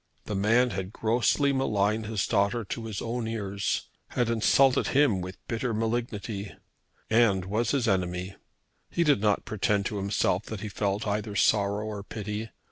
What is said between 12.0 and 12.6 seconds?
pity.